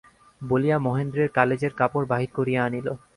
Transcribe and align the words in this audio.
বলিয়া 0.41 0.77
মহেন্দ্রের 0.79 1.29
কালেজের 1.29 1.73
কাপড় 1.75 2.05
বাহির 2.07 2.29
করিয়া 2.33 2.61
আনিল। 2.63 2.87